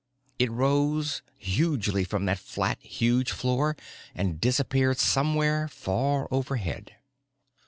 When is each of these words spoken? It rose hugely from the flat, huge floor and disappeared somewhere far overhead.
It 0.39 0.49
rose 0.49 1.21
hugely 1.37 2.03
from 2.05 2.25
the 2.25 2.35
flat, 2.35 2.79
huge 2.81 3.31
floor 3.31 3.77
and 4.15 4.41
disappeared 4.41 4.97
somewhere 4.97 5.67
far 5.67 6.27
overhead. 6.31 6.95